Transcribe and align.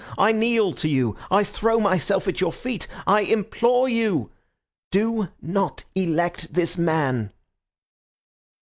I 0.17 0.31
kneel 0.31 0.73
to 0.73 0.89
you. 0.89 1.15
I 1.29 1.43
throw 1.43 1.79
myself 1.79 2.27
at 2.27 2.41
your 2.41 2.51
feet. 2.51 2.87
I 3.05 3.21
implore 3.21 3.87
you. 3.87 4.31
Do 4.89 5.27
not 5.43 5.83
elect 5.93 6.51
this 6.55 6.75
man." 6.75 7.31